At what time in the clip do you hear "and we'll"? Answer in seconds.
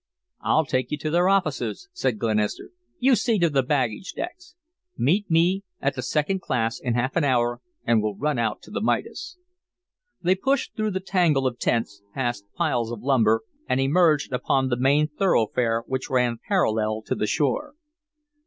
7.85-8.15